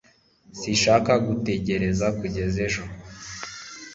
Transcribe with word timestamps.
Sinshaka 0.59 1.11
gutegereza 1.27 2.07
kugeza 2.19 2.57
ejo 2.67 2.83